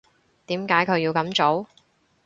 [0.47, 1.67] 點解佢要噉做？